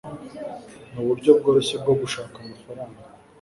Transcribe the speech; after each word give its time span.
nuburyo 0.91 1.29
bworoshye 1.37 1.75
bwo 1.81 1.93
gushaka 2.01 2.35
amafaranga 2.43 3.01